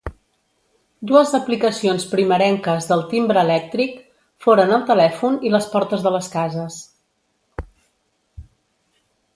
Dues 1.09 1.33
aplicacions 1.39 2.05
primerenques 2.13 2.87
del 2.93 3.03
timbre 3.11 3.43
elèctric 3.49 4.01
foren 4.47 4.75
el 4.79 4.87
telèfon 4.89 5.39
i 5.49 5.53
les 5.57 5.69
portes 5.77 6.09
de 6.09 6.15
les 6.17 6.33
cases. 6.39 6.81